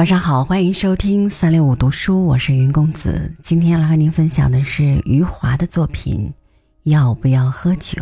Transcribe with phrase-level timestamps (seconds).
[0.00, 3.30] 晚上好，欢迎收听三六五读书，我是云公子。
[3.42, 6.26] 今天来和您分享的是余华的作品
[6.90, 8.00] 《要不要喝酒》，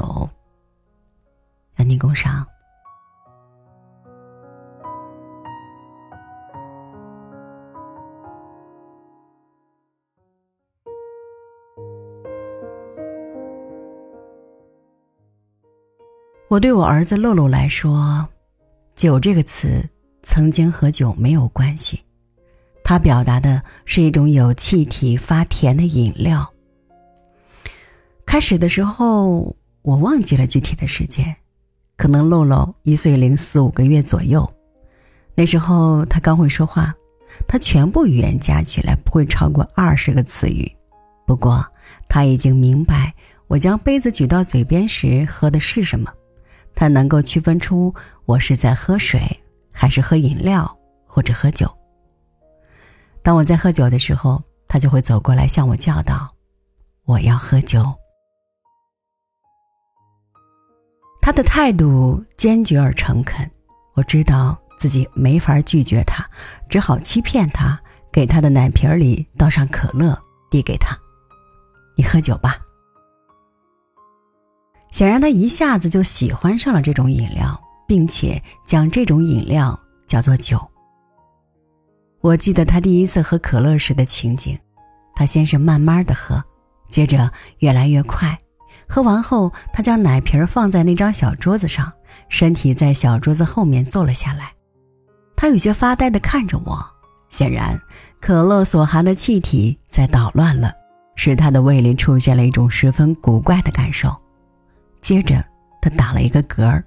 [1.74, 2.46] 让您共赏。
[16.46, 18.24] 我对我儿子露露来说
[18.94, 19.84] ，“酒”这个词。
[20.22, 22.00] 曾经和酒没有关系，
[22.84, 26.48] 它表达的是一种有气体、发甜的饮料。
[28.26, 31.34] 开始的时候，我忘记了具体的时间，
[31.96, 34.48] 可能露露一岁零四五个月左右，
[35.34, 36.94] 那时候他刚会说话，
[37.46, 40.70] 他全部语言加起来不会超过二十个词语。
[41.26, 41.64] 不过
[42.08, 43.14] 他已经明白
[43.46, 46.12] 我将杯子举到嘴边时喝的是什么，
[46.74, 47.94] 他能够区分出
[48.26, 49.20] 我是在喝水。
[49.78, 50.76] 还是喝饮料
[51.06, 51.72] 或者喝酒。
[53.22, 56.34] 当我在喝酒的时候，他就会走过来向我叫道
[57.06, 57.86] ：“我要喝酒。”
[61.22, 63.48] 他的态度坚决而诚恳，
[63.94, 66.28] 我知道自己没法拒绝他，
[66.68, 67.80] 只好欺骗他，
[68.10, 70.20] 给他的奶瓶里倒上可乐，
[70.50, 70.98] 递给他
[71.96, 72.58] ：“你喝酒吧。”
[74.90, 77.62] 显然，他一下子就喜欢上了这种饮料。
[77.88, 79.76] 并且将这种饮料
[80.06, 80.60] 叫做酒。
[82.20, 84.56] 我记得他第一次喝可乐时的情景，
[85.16, 86.44] 他先是慢慢的喝，
[86.90, 87.30] 接着
[87.60, 88.38] 越来越快。
[88.86, 91.90] 喝完后，他将奶瓶放在那张小桌子上，
[92.28, 94.52] 身体在小桌子后面坐了下来。
[95.34, 96.84] 他有些发呆的看着我，
[97.30, 97.80] 显然
[98.20, 100.72] 可乐所含的气体在捣乱了，
[101.14, 104.14] 使他的胃里出现了一种十分古怪的感受。
[105.00, 105.42] 接着，
[105.80, 106.84] 他打了一个嗝儿。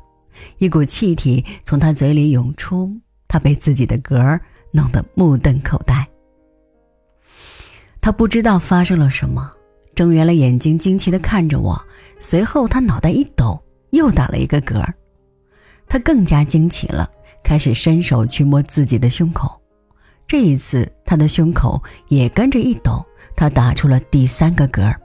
[0.58, 2.92] 一股气体从他嘴里涌出，
[3.28, 4.40] 他被自己的嗝
[4.72, 6.07] 弄得目瞪口呆。
[8.00, 9.51] 他不知道发生了什么，
[9.94, 11.80] 睁圆了眼睛，惊奇地看着我。
[12.19, 14.84] 随后，他脑袋一抖，又打了一个嗝。
[15.88, 17.09] 他更加惊奇了，
[17.44, 19.51] 开始伸手去摸自己的胸口。
[20.28, 24.96] 这一次，他的胸口也跟着一抖，他打出了第三个嗝。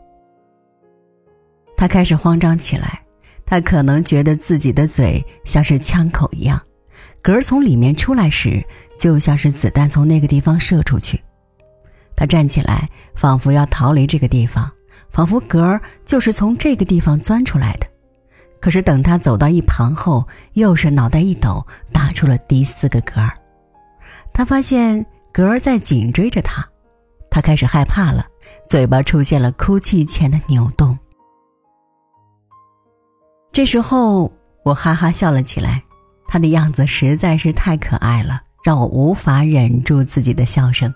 [1.77, 3.03] 他开始慌张起来。
[3.47, 6.61] 他可能觉得自己的嘴像是枪口一样，
[7.23, 8.63] 嗝儿从里面出来时，
[8.99, 11.23] 就像是子弹从那个地方射出去。
[12.17, 14.71] 他站起来，仿佛要逃离这个地方，
[15.11, 17.87] 仿佛嗝儿就是从这个地方钻出来的。
[18.59, 23.33] 可是等他走到一旁后，又是脑袋一抖，打出了第四个嗝儿。
[24.33, 26.67] 他发现嗝儿在紧追着他，
[27.31, 28.27] 他开始害怕了，
[28.69, 30.99] 嘴巴出现了哭泣前的扭动。
[33.57, 34.31] 这时候，
[34.65, 35.83] 我哈哈笑了起来，
[36.29, 40.93] 他的样子实在是太可爱了，让我无法忍住自己的笑声。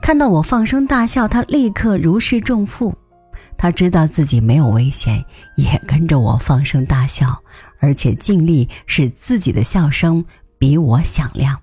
[0.00, 2.96] 看到我放声大笑，他立刻如释重负，
[3.58, 5.22] 他知道自己没有危险，
[5.58, 7.38] 也跟着我放声大笑，
[7.80, 10.24] 而且尽力使自己的笑声
[10.56, 11.60] 比我响亮。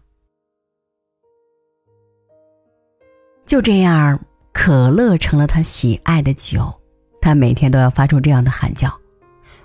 [3.48, 4.20] 就这样，
[4.54, 6.72] 可乐成了他喜爱的酒，
[7.20, 8.96] 他每天都要发出这样的喊叫。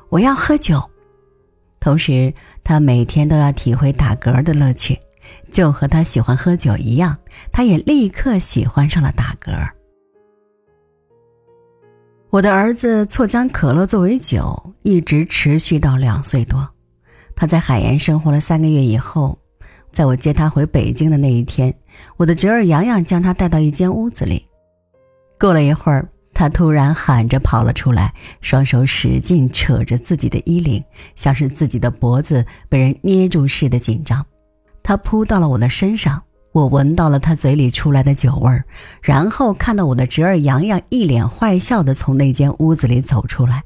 [0.09, 0.83] 我要喝酒，
[1.81, 2.33] 同时
[2.63, 4.99] 他每天都要体会打嗝的乐趣，
[5.51, 7.17] 就和他喜欢喝酒一样，
[7.51, 9.53] 他也立刻喜欢上了打嗝。
[12.31, 16.69] 我的儿子错将可乐作为酒，一直持续到两岁多。
[17.37, 19.37] 他在海盐生活了三个月以后，
[19.91, 21.75] 在我接他回北京的那一天，
[22.17, 24.45] 我的侄儿洋洋将他带到一间屋子里。
[25.39, 26.09] 过了一会儿。
[26.35, 30.83] 他突然喊着跑了出来，双手使劲扯着自己的衣领，
[31.15, 34.25] 像是自己的脖子被人捏住似的紧张。
[34.83, 36.21] 他扑到了我的身上，
[36.53, 38.65] 我闻到了他嘴里出来的酒味儿，
[39.01, 43.63] 然后看到我的侄儿洋洋一脸坏笑的从那间屋子里走出来。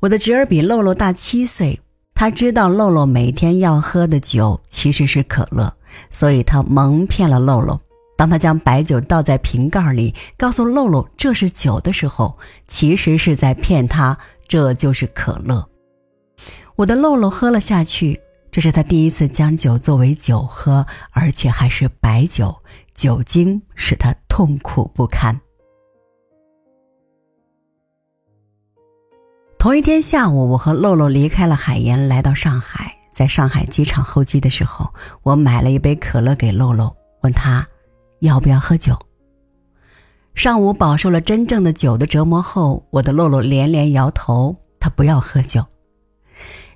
[0.00, 1.78] 我的侄儿比露露大七岁，
[2.14, 5.72] 他知道露露每天要喝的酒其实是可乐，
[6.10, 7.78] 所以他蒙骗了露露。
[8.18, 12.36] 当他将白酒倒在瓶盖里，告诉露露这是酒的时候，
[12.66, 14.18] 其实是在骗他，
[14.48, 15.64] 这就是可乐。
[16.74, 18.20] 我的露露喝了下去，
[18.50, 22.52] 这是他第一次将酒作为酒喝，而且还是白酒，
[22.92, 25.40] 酒精使他痛苦不堪。
[29.60, 32.96] 同一天下午，我和露露离开了海盐，来到上海。
[33.14, 34.92] 在上海机场候机的时候，
[35.22, 36.92] 我买了一杯可乐给露露，
[37.22, 37.64] 问他。
[38.20, 38.98] 要不要喝酒？
[40.34, 45.64] 上午饱受了真正的酒的折磨后，我的露露连连摇头，她不要喝酒。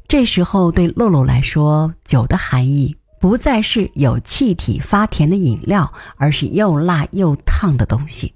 [0.08, 8.34] 这时候对露露来说，酒的含义不再是有气体发甜的饮料，而是又辣又烫的东西。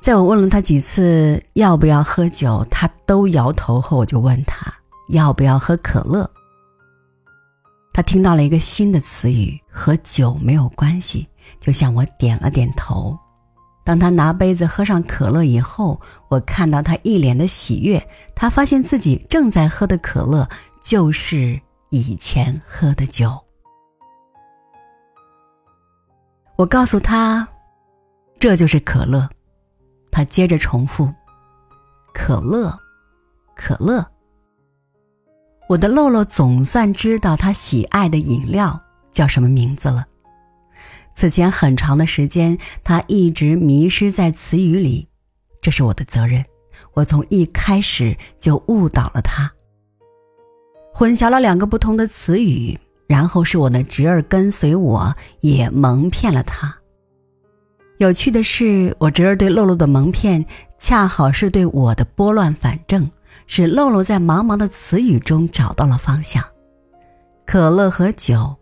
[0.00, 4.74] 在我问了他几次要不要喝酒，他都摇头后，我就问他
[5.10, 6.28] 要不要喝可乐。
[7.92, 11.26] 他听到了一个新的词语，和酒没有关系，
[11.58, 13.18] 就向我点了点头。
[13.84, 18.00] 当他拿杯子喝上可乐以后，我看到他一脸的喜悦。
[18.34, 20.48] 他发现自己正在喝的可乐
[20.80, 21.60] 就是
[21.90, 23.36] 以前喝的酒。
[26.54, 27.48] 我告诉他，
[28.38, 29.28] 这就是可乐。
[30.12, 31.12] 他接着重复
[32.14, 32.78] ：“可乐，
[33.56, 34.06] 可乐。”
[35.68, 38.78] 我的露露总算知道他喜爱的饮料
[39.12, 40.06] 叫什么名字了。
[41.14, 45.08] 此前很长的时间，他一直迷失在词语里，
[45.60, 46.44] 这是我的责任。
[46.94, 49.50] 我从一开始就误导了他，
[50.92, 56.74] 混淆了两个不同的词语，然后是我的侄儿跟随我，也蒙骗了他。
[57.98, 60.44] 有趣的是，我侄儿对露露的蒙骗，
[60.78, 63.10] 恰好是对我的拨乱反正，
[63.46, 66.42] 使露露在茫茫的词语中找到了方向。
[67.46, 68.54] 可乐和酒，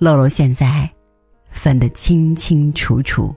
[0.00, 0.90] 露露现在。
[1.50, 3.34] 分得清清楚楚。